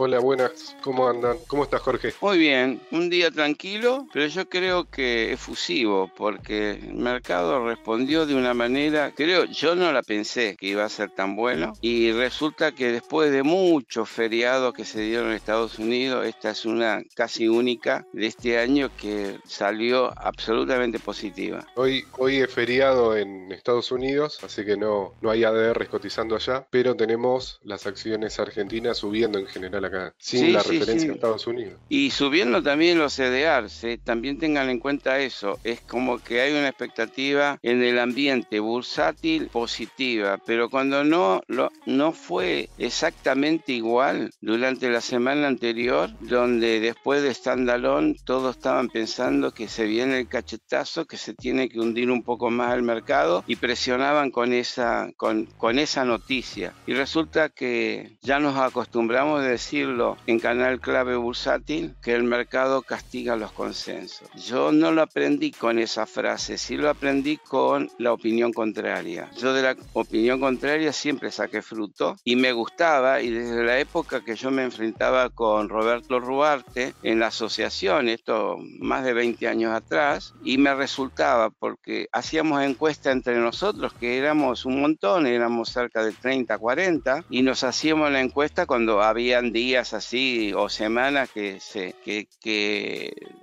Hola, 0.00 0.20
buenas. 0.20 0.76
¿Cómo 0.80 1.08
andan? 1.08 1.38
¿Cómo 1.48 1.64
estás, 1.64 1.80
Jorge? 1.80 2.14
Muy 2.20 2.38
bien, 2.38 2.80
un 2.92 3.10
día 3.10 3.32
tranquilo, 3.32 4.06
pero 4.12 4.28
yo 4.28 4.48
creo 4.48 4.84
que 4.84 5.32
efusivo, 5.32 6.08
porque 6.16 6.70
el 6.70 6.94
mercado 6.94 7.66
respondió 7.66 8.24
de 8.24 8.36
una 8.36 8.54
manera, 8.54 9.12
creo, 9.12 9.46
yo 9.46 9.74
no 9.74 9.90
la 9.90 10.04
pensé 10.04 10.56
que 10.56 10.68
iba 10.68 10.84
a 10.84 10.88
ser 10.88 11.10
tan 11.10 11.34
bueno, 11.34 11.72
y 11.80 12.12
resulta 12.12 12.70
que 12.70 12.92
después 12.92 13.32
de 13.32 13.42
muchos 13.42 14.08
feriados 14.08 14.72
que 14.72 14.84
se 14.84 15.00
dieron 15.00 15.30
en 15.30 15.32
Estados 15.32 15.80
Unidos, 15.80 16.24
esta 16.26 16.50
es 16.50 16.64
una 16.64 17.02
casi 17.16 17.48
única 17.48 18.06
de 18.12 18.26
este 18.26 18.56
año 18.56 18.90
que 18.96 19.40
salió 19.46 20.12
absolutamente 20.16 21.00
positiva. 21.00 21.66
Hoy, 21.74 22.04
hoy 22.18 22.36
es 22.36 22.54
feriado 22.54 23.16
en 23.16 23.50
Estados 23.50 23.90
Unidos, 23.90 24.38
así 24.44 24.64
que 24.64 24.76
no, 24.76 25.14
no 25.20 25.30
hay 25.30 25.42
ADRs 25.42 25.88
cotizando 25.88 26.36
allá, 26.36 26.68
pero 26.70 26.94
tenemos 26.94 27.58
las 27.64 27.84
acciones 27.88 28.38
argentinas 28.38 28.98
subiendo 28.98 29.40
en 29.40 29.48
general 29.48 29.87
acá, 29.88 30.14
sin 30.18 30.52
la 30.52 30.62
referencia 30.62 31.10
a 31.10 31.14
Estados 31.14 31.46
Unidos. 31.46 31.74
Y 31.88 32.10
subiendo 32.10 32.62
también 32.62 32.98
los 32.98 33.14
CDRs, 33.14 33.86
también 34.04 34.38
tengan 34.38 34.70
en 34.70 34.78
cuenta 34.78 35.20
eso, 35.20 35.58
es 35.64 35.80
como 35.80 36.18
que 36.18 36.40
hay 36.40 36.52
una 36.52 36.68
expectativa 36.68 37.58
en 37.62 37.82
el 37.82 37.98
ambiente 37.98 38.60
bursátil 38.60 39.48
positiva, 39.48 40.38
pero 40.44 40.70
cuando 40.70 41.04
no, 41.04 41.42
lo, 41.46 41.70
no 41.86 42.12
fue 42.12 42.68
exactamente 42.78 43.72
igual 43.72 44.30
durante 44.40 44.90
la 44.90 45.00
semana 45.00 45.48
anterior, 45.48 46.10
donde 46.20 46.80
después 46.80 47.22
de 47.22 47.34
Standalone 47.34 48.16
todos 48.24 48.56
estaban 48.56 48.88
pensando 48.88 49.52
que 49.52 49.68
se 49.68 49.84
viene 49.84 50.18
el 50.18 50.28
cachetazo, 50.28 51.06
que 51.06 51.16
se 51.16 51.34
tiene 51.34 51.68
que 51.68 51.80
hundir 51.80 52.10
un 52.10 52.22
poco 52.22 52.50
más 52.50 52.74
el 52.74 52.82
mercado 52.82 53.44
y 53.46 53.56
presionaban 53.56 54.30
con 54.30 54.52
esa, 54.52 55.10
con, 55.16 55.46
con 55.56 55.78
esa 55.78 56.04
noticia. 56.04 56.74
Y 56.86 56.94
resulta 56.94 57.48
que 57.48 58.18
ya 58.22 58.38
nos 58.38 58.56
acostumbramos 58.56 59.40
a 59.40 59.44
decir 59.44 59.77
en 60.26 60.40
Canal 60.40 60.80
Clave 60.80 61.16
Bursátil 61.16 61.94
que 62.02 62.14
el 62.14 62.24
mercado 62.24 62.82
castiga 62.82 63.36
los 63.36 63.52
consensos. 63.52 64.28
Yo 64.34 64.72
no 64.72 64.90
lo 64.90 65.02
aprendí 65.02 65.52
con 65.52 65.78
esa 65.78 66.04
frase, 66.04 66.58
sí 66.58 66.76
lo 66.76 66.90
aprendí 66.90 67.36
con 67.36 67.88
la 67.98 68.12
opinión 68.12 68.52
contraria. 68.52 69.30
Yo 69.38 69.52
de 69.52 69.62
la 69.62 69.76
opinión 69.92 70.40
contraria 70.40 70.92
siempre 70.92 71.30
saqué 71.30 71.62
fruto 71.62 72.16
y 72.24 72.34
me 72.34 72.52
gustaba 72.52 73.22
y 73.22 73.30
desde 73.30 73.62
la 73.62 73.78
época 73.78 74.24
que 74.24 74.34
yo 74.34 74.50
me 74.50 74.64
enfrentaba 74.64 75.30
con 75.30 75.68
Roberto 75.68 76.18
Ruarte 76.18 76.94
en 77.04 77.20
la 77.20 77.28
asociación, 77.28 78.08
esto 78.08 78.56
más 78.80 79.04
de 79.04 79.12
20 79.12 79.46
años 79.46 79.72
atrás, 79.72 80.34
y 80.42 80.58
me 80.58 80.74
resultaba 80.74 81.50
porque 81.50 82.08
hacíamos 82.12 82.62
encuesta 82.62 83.12
entre 83.12 83.36
nosotros 83.36 83.92
que 83.92 84.18
éramos 84.18 84.64
un 84.64 84.80
montón, 84.80 85.26
éramos 85.26 85.68
cerca 85.68 86.02
de 86.02 86.12
30, 86.12 86.58
40 86.58 87.24
y 87.30 87.42
nos 87.42 87.62
hacíamos 87.62 88.10
la 88.10 88.20
encuesta 88.20 88.66
cuando 88.66 89.02
habían 89.02 89.52
días 89.52 89.67
así 89.76 90.52
o 90.54 90.68
semanas 90.68 91.30
que, 91.30 91.60
se, 91.60 91.94
que, 92.04 92.28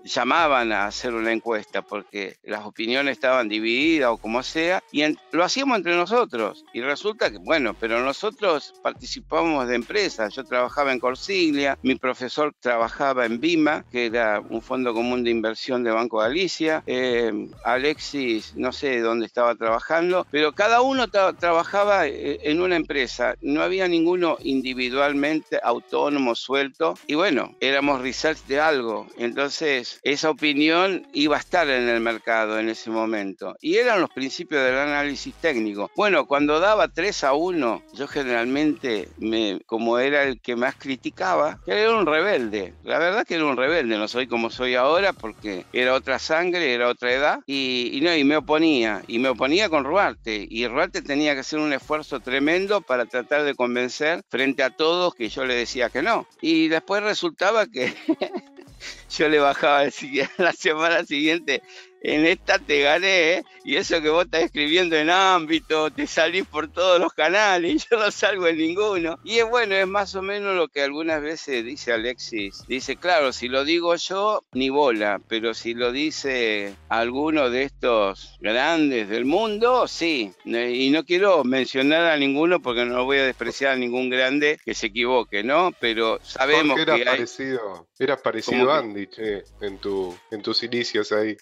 llamaban 0.06 0.72
a 0.72 0.86
hacer 0.86 1.14
una 1.14 1.32
encuesta 1.32 1.82
porque 1.82 2.38
las 2.44 2.66
opiniones 2.66 3.14
estaban 3.14 3.50
divididas 3.50 4.12
o 4.12 4.18
como 4.18 4.44
sea, 4.44 4.84
y 4.92 5.04
lo 5.32 5.44
hacíamos 5.44 5.78
entre 5.78 5.96
nosotros. 5.96 6.64
Y 6.74 6.82
resulta 6.82 7.32
que, 7.32 7.38
bueno, 7.38 7.76
pero 7.80 8.04
nosotros 8.04 8.74
participábamos 8.82 9.68
de 9.68 9.76
empresas. 9.76 10.34
Yo 10.34 10.44
trabajaba 10.44 10.94
en 10.94 11.00
Corsiglia, 11.00 11.78
mi 11.82 11.96
profesor 11.96 12.54
trabajaba 12.60 13.26
en 13.26 13.40
BIMA, 13.40 13.86
que 13.92 14.06
era 14.06 14.40
un 14.40 14.62
fondo 14.62 14.94
común 14.94 15.24
de 15.24 15.32
inversión 15.32 15.84
de 15.84 15.92
Banco 15.92 16.20
Galicia. 16.20 16.84
Eh, 16.86 17.50
Alexis, 17.64 18.56
no 18.56 18.72
sé 18.72 19.00
dónde 19.00 19.26
estaba 19.26 19.56
trabajando, 19.56 20.28
pero 20.32 20.54
cada 20.54 20.82
uno 20.82 21.08
trabajaba 21.08 22.08
eh, 22.08 22.40
en 22.44 22.62
una 22.62 22.76
empresa. 22.76 23.36
No 23.42 23.62
había 23.62 23.88
ninguno 23.88 24.38
individualmente 24.42 25.60
autónomo 25.64 26.36
suelto 26.36 26.96
y 27.08 27.16
bueno, 27.16 27.56
éramos 27.60 28.02
research 28.02 28.46
de 28.48 28.60
algo. 28.60 29.08
Entonces, 29.18 29.95
esa 30.04 30.30
opinión 30.30 31.08
iba 31.14 31.36
a 31.36 31.40
estar 31.40 31.70
en 31.70 31.88
el 31.90 32.00
mercado 32.00 32.60
en 32.60 32.70
ese 32.70 32.90
momento. 32.90 33.56
Y 33.62 33.78
eran 33.78 34.02
los 34.02 34.10
principios 34.10 34.64
del 34.64 34.76
análisis 34.76 35.34
técnico. 35.36 35.90
Bueno, 35.96 36.26
cuando 36.26 36.60
daba 36.60 36.88
3 36.88 37.24
a 37.24 37.34
1, 37.34 37.84
yo 37.94 38.08
generalmente, 38.08 39.10
me, 39.18 39.60
como 39.66 40.00
era 40.00 40.24
el 40.24 40.40
que 40.42 40.56
más 40.56 40.76
criticaba, 40.76 41.60
era 41.66 41.96
un 41.96 42.06
rebelde. 42.06 42.74
La 42.84 43.00
verdad 43.00 43.26
que 43.26 43.36
era 43.36 43.46
un 43.46 43.58
rebelde, 43.58 43.98
no 43.98 44.08
soy 44.08 44.28
como 44.28 44.50
soy 44.50 44.76
ahora 44.76 45.14
porque 45.14 45.66
era 45.74 45.94
otra 45.94 46.20
sangre, 46.20 46.74
era 46.74 46.90
otra 46.90 47.12
edad 47.12 47.40
y, 47.46 47.92
y 47.94 48.02
no, 48.02 48.16
y 48.16 48.24
me 48.24 48.38
oponía. 48.38 49.04
Y 49.08 49.20
me 49.20 49.30
oponía 49.30 49.70
con 49.70 49.84
Ruarte. 49.84 50.46
Y 50.50 50.68
Ruarte 50.68 51.02
tenía 51.02 51.34
que 51.34 51.42
hacer 51.42 51.60
un 51.60 51.74
esfuerzo 51.74 52.20
tremendo 52.20 52.82
para 52.82 53.06
tratar 53.06 53.44
de 53.44 53.56
convencer 53.56 54.22
frente 54.30 54.64
a 54.64 54.70
todos 54.70 55.16
que 55.16 55.30
yo 55.30 55.46
le 55.46 55.56
decía 55.56 55.90
que 55.90 56.02
no. 56.02 56.28
Y 56.42 56.68
después 56.68 57.04
resultaba 57.04 57.68
que 57.68 57.94
yo 59.10 59.30
le 59.30 59.40
bajaba 59.40 59.84
la 60.38 60.54
semana 60.54 61.06
siguiente 61.06 61.62
en 62.08 62.26
esta 62.28 62.60
te 62.60 62.82
gané, 62.82 63.34
¿eh? 63.34 63.44
y 63.64 63.78
eso 63.78 64.00
que 64.00 64.10
vos 64.10 64.26
estás 64.26 64.44
escribiendo 64.44 64.96
en 64.96 65.10
ámbito, 65.10 65.90
te 65.90 66.06
salís 66.06 66.46
por 66.46 66.68
todos 66.68 67.00
los 67.00 67.12
canales, 67.14 67.88
yo 67.92 67.98
no 67.98 68.12
salgo 68.12 68.48
en 68.48 68.58
ninguno. 68.58 69.18
Y 69.24 69.40
es 69.40 69.50
bueno, 69.50 69.74
es 69.74 69.88
más 69.88 70.14
o 70.14 70.22
menos 70.22 70.56
lo 70.56 70.68
que 70.68 70.84
algunas 70.84 71.20
veces 71.20 71.66
dice 71.66 71.94
Alexis. 71.94 72.64
Dice, 72.68 72.96
claro, 72.96 73.34
si 73.34 73.48
lo 73.48 73.66
digo 73.66 73.96
yo, 73.96 74.44
ni 74.52 74.70
bola, 74.70 75.20
pero 75.28 75.56
si 75.56 75.74
lo 75.74 75.92
dice 75.92 76.76
alguno 76.90 77.50
de 77.50 77.64
estos 77.64 78.38
grandes 78.40 79.10
del 79.10 79.26
mundo, 79.26 79.88
sí. 79.88 80.32
Y 80.46 80.92
no 80.92 81.06
quiero 81.06 81.44
mencionar 81.44 82.06
a 82.06 82.18
ninguno 82.18 82.62
porque 82.62 82.86
no 82.86 83.04
voy 83.06 83.18
a 83.18 83.26
despreciar 83.26 83.74
a 83.74 83.78
ningún 83.78 84.12
grande 84.12 84.60
que 84.64 84.76
se 84.76 84.88
equivoque, 84.88 85.44
¿no? 85.44 85.72
Pero 85.80 86.20
sabemos 86.22 86.80
era 86.80 86.96
que 86.96 87.02
hay... 87.02 87.06
parecido, 87.18 87.88
Eras 87.98 88.22
parecido 88.22 88.72
a 88.72 88.84
Andy, 88.96 89.08
che, 89.08 89.44
en, 89.60 89.78
tu, 89.80 90.16
en 90.32 90.42
tus 90.42 90.64
inicios 90.64 91.12
ahí. 91.12 91.36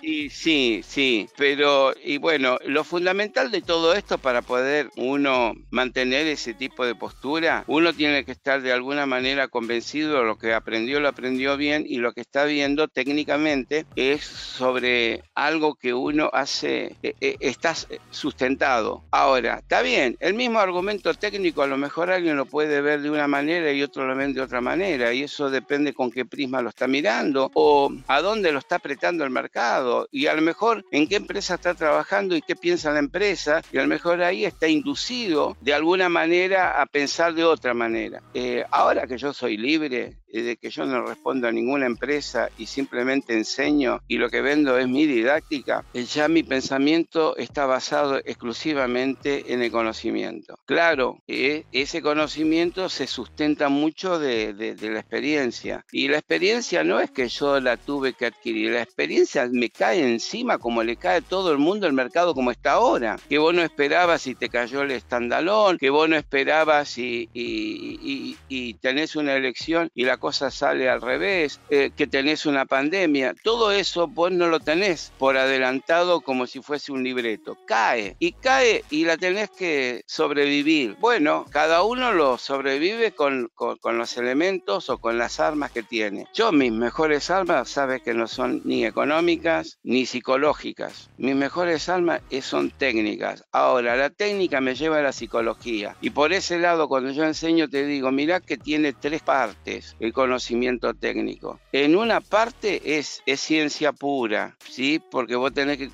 Sí, 0.00 0.30
sí, 0.30 0.80
sí, 0.82 1.28
pero 1.36 1.92
y 2.02 2.16
bueno, 2.16 2.58
lo 2.64 2.84
fundamental 2.84 3.50
de 3.50 3.60
todo 3.60 3.92
esto 3.92 4.16
para 4.16 4.40
poder 4.40 4.88
uno 4.96 5.52
mantener 5.70 6.26
ese 6.26 6.54
tipo 6.54 6.86
de 6.86 6.94
postura, 6.94 7.64
uno 7.66 7.92
tiene 7.92 8.24
que 8.24 8.32
estar 8.32 8.62
de 8.62 8.72
alguna 8.72 9.04
manera 9.04 9.48
convencido 9.48 10.18
de 10.18 10.24
lo 10.24 10.38
que 10.38 10.54
aprendió, 10.54 11.00
lo 11.00 11.08
aprendió 11.08 11.58
bien 11.58 11.84
y 11.86 11.98
lo 11.98 12.12
que 12.12 12.22
está 12.22 12.44
viendo 12.44 12.88
técnicamente 12.88 13.84
es 13.94 14.24
sobre 14.24 15.22
algo 15.34 15.74
que 15.74 15.92
uno 15.92 16.30
hace, 16.32 16.96
eh, 17.02 17.14
eh, 17.20 17.36
está 17.40 17.74
sustentado. 18.10 19.04
Ahora, 19.10 19.58
está 19.58 19.82
bien, 19.82 20.16
el 20.20 20.32
mismo 20.32 20.60
argumento 20.60 21.12
técnico 21.12 21.62
a 21.62 21.66
lo 21.66 21.76
mejor 21.76 22.10
alguien 22.10 22.36
lo 22.36 22.46
puede 22.46 22.80
ver 22.80 23.02
de 23.02 23.10
una 23.10 23.28
manera 23.28 23.70
y 23.70 23.82
otro 23.82 24.06
lo 24.06 24.16
ve 24.16 24.28
de 24.32 24.40
otra 24.40 24.60
manera 24.60 25.12
y 25.12 25.22
eso 25.22 25.50
depende 25.50 25.92
con 25.92 26.10
qué 26.10 26.24
lo 26.46 26.68
está 26.68 26.86
mirando 26.86 27.50
o 27.54 27.92
a 28.06 28.20
dónde 28.20 28.52
lo 28.52 28.58
está 28.58 28.76
apretando 28.76 29.24
el 29.24 29.30
mercado 29.30 30.08
y 30.12 30.26
a 30.26 30.34
lo 30.34 30.42
mejor 30.42 30.84
en 30.90 31.08
qué 31.08 31.16
empresa 31.16 31.54
está 31.54 31.74
trabajando 31.74 32.36
y 32.36 32.42
qué 32.42 32.56
piensa 32.56 32.92
la 32.92 32.98
empresa 32.98 33.62
y 33.72 33.78
a 33.78 33.82
lo 33.82 33.88
mejor 33.88 34.22
ahí 34.22 34.44
está 34.44 34.68
inducido 34.68 35.56
de 35.60 35.74
alguna 35.74 36.08
manera 36.08 36.80
a 36.80 36.86
pensar 36.86 37.34
de 37.34 37.44
otra 37.44 37.74
manera. 37.74 38.22
Eh, 38.34 38.64
ahora 38.70 39.06
que 39.06 39.18
yo 39.18 39.32
soy 39.32 39.56
libre, 39.56 40.16
de 40.32 40.56
que 40.56 40.70
yo 40.70 40.84
no 40.84 41.04
respondo 41.06 41.48
a 41.48 41.52
ninguna 41.52 41.86
empresa 41.86 42.50
y 42.58 42.66
simplemente 42.66 43.34
enseño 43.34 44.00
y 44.08 44.18
lo 44.18 44.28
que 44.28 44.40
vendo 44.40 44.78
es 44.78 44.88
mi 44.88 45.06
didáctica, 45.06 45.84
eh, 45.94 46.04
ya 46.04 46.28
mi 46.28 46.42
pensamiento 46.42 47.36
está 47.36 47.66
basado 47.66 48.18
exclusivamente 48.18 49.52
en 49.52 49.62
el 49.62 49.70
conocimiento. 49.70 50.58
Claro, 50.66 51.22
ese 51.26 52.02
conocimiento 52.02 52.88
se 52.88 53.06
sustenta 53.06 53.68
mucho 53.68 54.18
de, 54.18 54.52
de, 54.52 54.90
la 54.90 55.00
experiencia 55.00 55.84
y 55.92 56.08
la 56.08 56.18
experiencia 56.18 56.84
no 56.84 57.00
es 57.00 57.10
que 57.10 57.28
yo 57.28 57.60
la 57.60 57.76
tuve 57.76 58.12
que 58.12 58.26
adquirir, 58.26 58.72
la 58.72 58.82
experiencia 58.82 59.48
me 59.50 59.70
cae 59.70 60.02
encima 60.02 60.58
como 60.58 60.82
le 60.82 60.96
cae 60.96 61.18
a 61.18 61.20
todo 61.20 61.52
el 61.52 61.58
mundo 61.58 61.86
el 61.86 61.92
mercado 61.92 62.34
como 62.34 62.50
está 62.50 62.72
ahora, 62.72 63.18
que 63.28 63.38
vos 63.38 63.54
no 63.54 63.62
esperabas 63.62 64.22
si 64.22 64.34
te 64.34 64.48
cayó 64.48 64.82
el 64.82 64.90
estandalón, 64.90 65.78
que 65.78 65.90
vos 65.90 66.08
no 66.08 66.16
esperabas 66.16 66.98
y, 66.98 67.28
y, 67.32 67.98
y, 68.02 68.36
y 68.48 68.74
tenés 68.74 69.16
una 69.16 69.34
elección 69.34 69.90
y 69.94 70.04
la 70.04 70.17
cosa 70.18 70.50
sale 70.50 70.88
al 70.88 71.00
revés, 71.00 71.60
eh, 71.70 71.90
que 71.96 72.06
tenés 72.06 72.46
una 72.46 72.66
pandemia, 72.66 73.34
todo 73.42 73.72
eso 73.72 74.06
vos 74.06 74.32
no 74.32 74.48
lo 74.48 74.60
tenés 74.60 75.12
por 75.18 75.36
adelantado 75.36 76.20
como 76.20 76.46
si 76.46 76.60
fuese 76.60 76.92
un 76.92 77.02
libreto. 77.02 77.56
Cae 77.66 78.16
y 78.18 78.32
cae 78.32 78.84
y 78.90 79.04
la 79.04 79.16
tenés 79.16 79.50
que 79.50 80.02
sobrevivir. 80.06 80.96
Bueno, 81.00 81.46
cada 81.50 81.82
uno 81.82 82.12
lo 82.12 82.38
sobrevive 82.38 83.12
con, 83.12 83.50
con, 83.54 83.98
los 83.98 84.16
elementos 84.16 84.90
o 84.90 84.98
con 84.98 85.18
las 85.18 85.40
armas 85.40 85.72
que 85.72 85.82
tiene. 85.82 86.26
Yo 86.34 86.52
mis 86.52 86.72
mejores 86.72 87.30
armas, 87.30 87.68
sabes 87.68 88.02
que 88.02 88.14
no 88.14 88.26
son 88.26 88.62
ni 88.64 88.84
económicas 88.84 89.78
ni 89.82 90.06
psicológicas. 90.06 91.10
Mis 91.16 91.34
mejores 91.34 91.88
armas 91.88 92.20
son 92.42 92.70
técnicas. 92.70 93.44
Ahora, 93.52 93.96
la 93.96 94.10
técnica 94.10 94.60
me 94.60 94.74
lleva 94.74 94.98
a 94.98 95.02
la 95.02 95.12
psicología. 95.12 95.96
Y 96.00 96.10
por 96.10 96.32
ese 96.32 96.58
lado, 96.58 96.88
cuando 96.88 97.10
yo 97.10 97.24
enseño, 97.24 97.68
te 97.68 97.84
digo, 97.84 98.10
mira 98.12 98.40
que 98.40 98.56
tiene 98.56 98.92
tres 98.92 99.22
partes 99.22 99.96
el 100.08 100.12
conocimiento 100.14 100.94
técnico. 100.94 101.60
En 101.72 101.96
una 101.96 102.20
parte 102.20 102.98
es, 102.98 103.22
ciencia 103.36 103.92
pura, 103.92 104.56
¿sí? 104.68 105.00
Porque 105.10 105.36
vos 105.36 105.52
tenés 105.52 105.78
que 105.78 105.90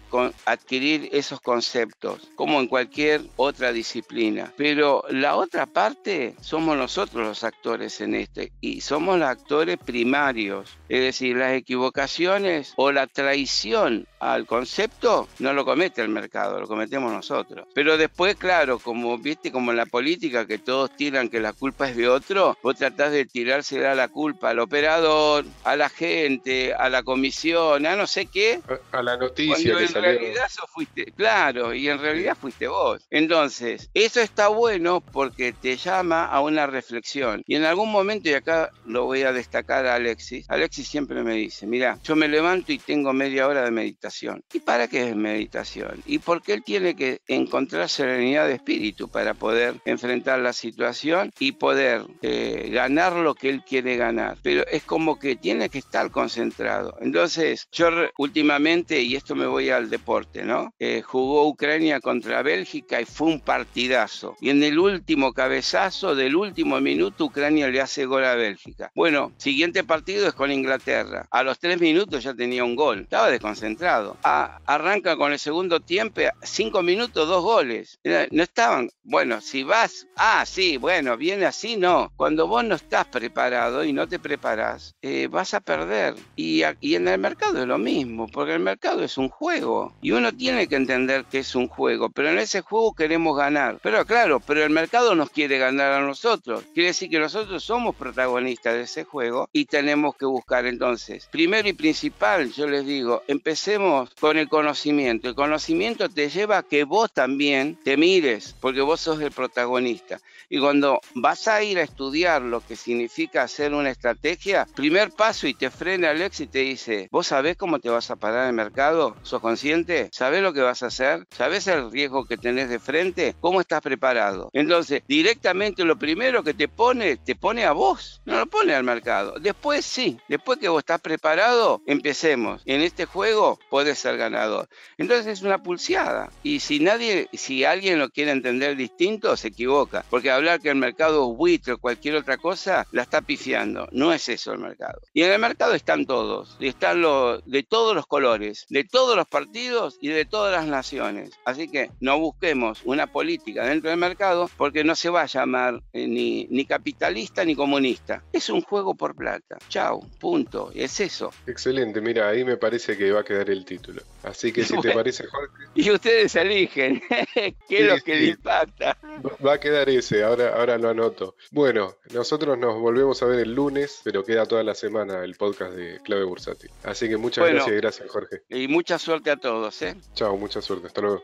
adquirir 0.46 1.10
esos 1.12 1.40
conceptos, 1.40 2.30
como 2.36 2.60
en 2.60 2.68
cualquier 2.68 3.22
otra 3.36 3.72
disciplina. 3.72 4.52
Pero 4.56 5.04
la 5.10 5.36
otra 5.36 5.66
parte 5.66 6.34
somos 6.40 6.76
nosotros 6.76 7.26
los 7.26 7.44
actores 7.44 8.00
en 8.00 8.14
este, 8.14 8.52
y 8.60 8.80
somos 8.80 9.18
los 9.18 9.28
actores 9.28 9.76
primarios. 9.78 10.78
Es 10.88 11.00
decir, 11.00 11.36
las 11.36 11.52
equivocaciones 11.52 12.72
o 12.76 12.92
la 12.92 13.06
traición 13.06 14.06
al 14.20 14.46
concepto 14.46 15.28
no 15.38 15.52
lo 15.52 15.64
comete 15.64 16.00
el 16.00 16.08
mercado, 16.08 16.60
lo 16.60 16.66
cometemos 16.66 17.12
nosotros. 17.12 17.66
Pero 17.74 17.98
después, 17.98 18.36
claro, 18.36 18.78
como 18.78 19.18
viste, 19.18 19.52
como 19.52 19.70
en 19.72 19.76
la 19.76 19.86
política, 19.86 20.46
que 20.46 20.58
todos 20.58 20.94
tiran 20.96 21.28
que 21.28 21.40
la 21.40 21.52
culpa 21.52 21.88
es 21.88 21.96
de 21.96 22.08
otro, 22.08 22.56
vos 22.62 22.76
tratás 22.76 23.12
de 23.12 23.26
tirársela 23.26 23.94
la 23.94 24.03
culpa 24.08 24.50
al 24.50 24.58
operador, 24.58 25.44
a 25.64 25.76
la 25.76 25.88
gente, 25.88 26.74
a 26.74 26.88
la 26.88 27.02
comisión, 27.02 27.86
a 27.86 27.96
no 27.96 28.06
sé 28.06 28.26
qué. 28.26 28.60
A, 28.92 29.02
la 29.02 29.16
noticia. 29.16 29.72
Cuando 29.72 29.80
en 29.80 29.92
realidad 29.92 30.44
eso 30.46 30.66
fuiste, 30.72 31.06
claro, 31.16 31.74
y 31.74 31.88
en 31.88 31.98
realidad 31.98 32.36
fuiste 32.40 32.68
vos. 32.68 33.06
Entonces, 33.10 33.90
eso 33.94 34.20
está 34.20 34.48
bueno 34.48 35.00
porque 35.00 35.52
te 35.52 35.76
llama 35.76 36.26
a 36.26 36.40
una 36.40 36.66
reflexión. 36.66 37.42
Y 37.46 37.56
en 37.56 37.64
algún 37.64 37.90
momento, 37.90 38.28
y 38.28 38.34
acá 38.34 38.70
lo 38.86 39.04
voy 39.04 39.22
a 39.22 39.32
destacar 39.32 39.86
a 39.86 39.94
Alexis, 39.94 40.46
Alexis 40.48 40.88
siempre 40.88 41.22
me 41.22 41.34
dice, 41.34 41.66
mira, 41.66 41.98
yo 42.04 42.16
me 42.16 42.28
levanto 42.28 42.72
y 42.72 42.78
tengo 42.78 43.12
media 43.12 43.46
hora 43.46 43.62
de 43.62 43.70
meditación. 43.70 44.42
¿Y 44.52 44.60
para 44.60 44.88
qué 44.88 45.08
es 45.08 45.16
meditación? 45.16 46.02
¿Y 46.06 46.18
por 46.18 46.42
qué 46.42 46.54
él 46.54 46.62
tiene 46.64 46.96
que 46.96 47.20
encontrar 47.26 47.88
serenidad 47.88 48.46
de 48.46 48.54
espíritu 48.54 49.08
para 49.08 49.34
poder 49.34 49.80
enfrentar 49.84 50.38
la 50.38 50.52
situación 50.52 51.32
y 51.38 51.52
poder 51.52 52.02
eh, 52.22 52.70
ganar 52.72 53.14
lo 53.14 53.34
que 53.34 53.50
él 53.50 53.62
quiere 53.62 53.93
ganar? 53.96 54.36
Pero 54.42 54.66
es 54.66 54.82
como 54.82 55.18
que 55.18 55.36
tiene 55.36 55.68
que 55.68 55.78
estar 55.78 56.10
concentrado. 56.10 56.96
Entonces, 57.00 57.68
yo 57.72 57.88
últimamente, 58.18 59.00
y 59.00 59.16
esto 59.16 59.34
me 59.34 59.46
voy 59.46 59.70
al 59.70 59.90
deporte, 59.90 60.44
¿no? 60.44 60.72
Eh, 60.78 61.02
jugó 61.02 61.46
Ucrania 61.48 62.00
contra 62.00 62.42
Bélgica 62.42 63.00
y 63.00 63.04
fue 63.04 63.28
un 63.28 63.40
partidazo. 63.40 64.36
Y 64.40 64.50
en 64.50 64.62
el 64.62 64.78
último 64.78 65.32
cabezazo 65.32 66.14
del 66.14 66.36
último 66.36 66.80
minuto, 66.80 67.26
Ucrania 67.26 67.68
le 67.68 67.80
hace 67.80 68.06
gol 68.06 68.24
a 68.24 68.34
Bélgica. 68.34 68.90
Bueno, 68.94 69.32
siguiente 69.36 69.84
partido 69.84 70.28
es 70.28 70.34
con 70.34 70.50
Inglaterra. 70.50 71.26
A 71.30 71.42
los 71.42 71.58
tres 71.58 71.80
minutos 71.80 72.24
ya 72.24 72.34
tenía 72.34 72.64
un 72.64 72.76
gol. 72.76 73.00
Estaba 73.00 73.30
desconcentrado. 73.30 74.16
arranca 74.22 75.16
con 75.16 75.32
el 75.32 75.38
segundo 75.38 75.80
tiempo, 75.80 76.20
cinco 76.42 76.82
minutos, 76.82 77.28
dos 77.28 77.42
goles. 77.42 77.98
No 78.30 78.42
estaban, 78.42 78.90
bueno, 79.02 79.40
si 79.40 79.62
vas, 79.62 80.06
ah, 80.16 80.44
sí, 80.46 80.76
bueno, 80.76 81.16
viene 81.16 81.46
así, 81.46 81.76
no. 81.76 82.12
Cuando 82.16 82.46
vos 82.46 82.64
no 82.64 82.74
estás 82.74 83.06
preparado 83.06 83.83
y 83.84 83.92
no 83.92 84.08
te 84.08 84.18
preparas, 84.18 84.94
eh, 85.02 85.28
vas 85.30 85.54
a 85.54 85.60
perder. 85.60 86.14
Y, 86.36 86.62
y 86.80 86.94
en 86.94 87.08
el 87.08 87.18
mercado 87.18 87.60
es 87.60 87.66
lo 87.66 87.78
mismo, 87.78 88.26
porque 88.28 88.54
el 88.54 88.60
mercado 88.60 89.02
es 89.02 89.18
un 89.18 89.28
juego. 89.28 89.94
Y 90.02 90.12
uno 90.12 90.32
tiene 90.32 90.66
que 90.66 90.76
entender 90.76 91.24
que 91.24 91.40
es 91.40 91.54
un 91.54 91.68
juego, 91.68 92.10
pero 92.10 92.30
en 92.30 92.38
ese 92.38 92.60
juego 92.60 92.94
queremos 92.94 93.36
ganar. 93.36 93.78
Pero 93.82 94.04
claro, 94.04 94.40
pero 94.40 94.64
el 94.64 94.70
mercado 94.70 95.14
nos 95.14 95.30
quiere 95.30 95.58
ganar 95.58 95.92
a 95.92 96.00
nosotros. 96.00 96.64
Quiere 96.74 96.88
decir 96.88 97.10
que 97.10 97.18
nosotros 97.18 97.62
somos 97.62 97.94
protagonistas 97.94 98.74
de 98.74 98.82
ese 98.82 99.04
juego 99.04 99.48
y 99.52 99.66
tenemos 99.66 100.16
que 100.16 100.26
buscar 100.26 100.66
entonces. 100.66 101.28
Primero 101.30 101.68
y 101.68 101.72
principal, 101.72 102.52
yo 102.52 102.66
les 102.66 102.86
digo, 102.86 103.22
empecemos 103.28 104.10
con 104.20 104.36
el 104.36 104.48
conocimiento. 104.48 105.28
El 105.28 105.34
conocimiento 105.34 106.08
te 106.08 106.28
lleva 106.28 106.58
a 106.58 106.62
que 106.62 106.84
vos 106.84 107.12
también 107.12 107.78
te 107.82 107.96
mires, 107.96 108.54
porque 108.60 108.80
vos 108.80 109.00
sos 109.00 109.20
el 109.20 109.32
protagonista. 109.32 110.20
Y 110.48 110.60
cuando 110.60 111.00
vas 111.14 111.48
a 111.48 111.62
ir 111.62 111.78
a 111.78 111.82
estudiar 111.82 112.42
lo 112.42 112.60
que 112.60 112.76
significa 112.76 113.42
hacer 113.42 113.73
una 113.74 113.90
estrategia, 113.90 114.66
primer 114.74 115.10
paso 115.10 115.46
y 115.46 115.54
te 115.54 115.70
frena 115.70 116.10
Alex 116.10 116.40
y 116.40 116.46
te 116.46 116.60
dice, 116.60 117.08
¿vos 117.10 117.28
sabés 117.28 117.56
cómo 117.56 117.78
te 117.78 117.90
vas 117.90 118.10
a 118.10 118.16
parar 118.16 118.44
en 118.44 118.48
el 118.50 118.54
mercado? 118.54 119.16
¿Sos 119.22 119.40
consciente? 119.40 120.08
¿Sabés 120.12 120.42
lo 120.42 120.52
que 120.52 120.60
vas 120.60 120.82
a 120.82 120.86
hacer? 120.86 121.26
¿Sabés 121.30 121.66
el 121.66 121.90
riesgo 121.90 122.24
que 122.24 122.36
tenés 122.36 122.68
de 122.68 122.78
frente? 122.78 123.34
¿Cómo 123.40 123.60
estás 123.60 123.80
preparado? 123.80 124.50
Entonces, 124.52 125.02
directamente 125.08 125.84
lo 125.84 125.98
primero 125.98 126.42
que 126.42 126.54
te 126.54 126.68
pone, 126.68 127.16
te 127.16 127.34
pone 127.34 127.64
a 127.64 127.72
vos, 127.72 128.20
no 128.24 128.38
lo 128.38 128.46
pone 128.46 128.74
al 128.74 128.84
mercado. 128.84 129.34
Después 129.40 129.84
sí, 129.84 130.18
después 130.28 130.58
que 130.58 130.68
vos 130.68 130.80
estás 130.80 131.00
preparado, 131.00 131.82
empecemos. 131.86 132.62
En 132.64 132.80
este 132.80 133.06
juego 133.06 133.58
puedes 133.70 133.98
ser 133.98 134.16
ganador. 134.16 134.68
Entonces 134.98 135.26
es 135.26 135.42
una 135.42 135.62
pulseada. 135.62 136.30
Y 136.42 136.60
si 136.60 136.80
nadie, 136.80 137.28
si 137.32 137.64
alguien 137.64 137.98
lo 137.98 138.10
quiere 138.10 138.30
entender 138.30 138.76
distinto, 138.76 139.36
se 139.36 139.48
equivoca. 139.48 140.04
Porque 140.10 140.30
hablar 140.30 140.60
que 140.60 140.70
el 140.70 140.76
mercado 140.76 141.30
es 141.30 141.36
buitre 141.36 141.74
o 141.74 141.78
cualquier 141.78 142.16
otra 142.16 142.36
cosa, 142.36 142.86
la 142.92 143.02
está 143.02 143.20
pifiando. 143.20 143.63
No 143.72 144.12
es 144.12 144.28
eso 144.28 144.52
el 144.52 144.58
mercado. 144.58 145.00
Y 145.12 145.22
en 145.22 145.32
el 145.32 145.38
mercado 145.38 145.74
están 145.74 146.06
todos. 146.06 146.56
Y 146.60 146.68
están 146.68 147.00
los 147.00 147.44
de 147.46 147.62
todos 147.62 147.94
los 147.94 148.06
colores, 148.06 148.66
de 148.68 148.84
todos 148.84 149.16
los 149.16 149.26
partidos 149.26 149.98
y 150.00 150.08
de 150.08 150.24
todas 150.24 150.52
las 150.52 150.66
naciones. 150.66 151.30
Así 151.44 151.68
que 151.68 151.90
no 152.00 152.18
busquemos 152.18 152.82
una 152.84 153.06
política 153.06 153.64
dentro 153.64 153.90
del 153.90 153.98
mercado 153.98 154.50
porque 154.56 154.84
no 154.84 154.94
se 154.94 155.10
va 155.10 155.22
a 155.22 155.26
llamar 155.26 155.82
eh, 155.92 156.06
ni, 156.06 156.46
ni 156.50 156.64
capitalista 156.64 157.44
ni 157.44 157.54
comunista. 157.54 158.22
Es 158.32 158.48
un 158.50 158.62
juego 158.62 158.94
por 158.94 159.14
plata. 159.14 159.58
Chao, 159.68 160.00
punto. 160.18 160.70
Es 160.74 161.00
eso. 161.00 161.30
Excelente, 161.46 162.00
mira, 162.00 162.28
ahí 162.28 162.44
me 162.44 162.56
parece 162.56 162.96
que 162.96 163.12
va 163.12 163.20
a 163.20 163.24
quedar 163.24 163.50
el 163.50 163.64
título. 163.64 164.02
Así 164.22 164.52
que 164.52 164.64
si 164.64 164.78
te 164.80 164.92
parece, 164.92 165.26
Jorge. 165.26 165.64
Y 165.74 165.90
ustedes 165.90 166.34
eligen 166.36 167.02
qué 167.34 167.54
es 167.68 167.86
lo 167.86 167.96
que 168.00 168.14
les 168.14 168.30
impacta. 168.30 168.96
Va 169.44 169.54
a 169.54 169.60
quedar 169.60 169.88
ese, 169.88 170.22
ahora, 170.22 170.54
ahora 170.56 170.78
lo 170.78 170.88
anoto. 170.88 171.36
Bueno, 171.50 171.94
nosotros 172.12 172.58
nos 172.58 172.78
volvemos 172.78 173.22
a 173.22 173.26
ver 173.26 173.40
el 173.40 173.53
lunes, 173.54 174.00
pero 174.04 174.24
queda 174.24 174.46
toda 174.46 174.62
la 174.62 174.74
semana 174.74 175.24
el 175.24 175.34
podcast 175.34 175.72
de 175.74 176.00
Clave 176.04 176.24
Bursátil. 176.24 176.70
Así 176.82 177.08
que 177.08 177.16
muchas 177.16 177.48
gracias, 177.48 177.76
gracias, 177.76 178.10
Jorge. 178.10 178.42
Y 178.48 178.68
mucha 178.68 178.98
suerte 178.98 179.30
a 179.30 179.36
todos, 179.36 179.80
¿eh? 179.82 179.96
Chao, 180.14 180.36
mucha 180.36 180.60
suerte. 180.60 180.88
Hasta 180.88 181.00
luego. 181.00 181.22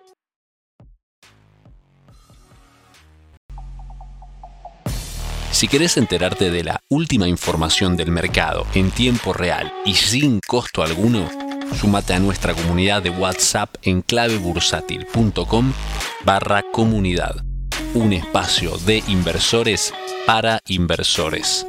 Si 5.60 5.68
querés 5.68 5.98
enterarte 5.98 6.50
de 6.50 6.64
la 6.64 6.80
última 6.88 7.28
información 7.28 7.94
del 7.94 8.10
mercado 8.10 8.66
en 8.74 8.90
tiempo 8.90 9.34
real 9.34 9.70
y 9.84 9.94
sin 9.94 10.40
costo 10.40 10.82
alguno, 10.82 11.28
súmate 11.78 12.14
a 12.14 12.18
nuestra 12.18 12.54
comunidad 12.54 13.02
de 13.02 13.10
WhatsApp 13.10 13.74
en 13.82 14.00
clavebursátil.com 14.00 15.72
barra 16.24 16.62
comunidad, 16.72 17.44
un 17.92 18.14
espacio 18.14 18.78
de 18.78 19.02
inversores 19.08 19.92
para 20.26 20.60
inversores. 20.66 21.66